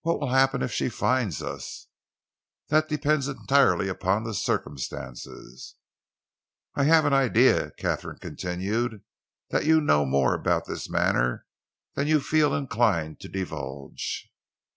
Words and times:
"What 0.00 0.18
will 0.18 0.30
happen 0.32 0.60
if 0.60 0.72
she 0.72 0.88
finds 0.88 1.40
us?" 1.40 1.86
"That 2.70 2.88
depends 2.88 3.28
entirely 3.28 3.86
upon 3.86 4.26
circumstances." 4.34 5.76
"I 6.74 6.82
have 6.82 7.04
an 7.04 7.12
idea," 7.12 7.70
Katharine 7.78 8.18
continued, 8.18 9.04
"that 9.50 9.64
you 9.64 9.80
know 9.80 10.04
more 10.04 10.34
about 10.34 10.64
this 10.66 10.90
matter 10.90 11.46
than 11.94 12.08
you 12.08 12.18
feel 12.18 12.52
inclined 12.52 13.20
to 13.20 13.28
divulge." 13.28 14.28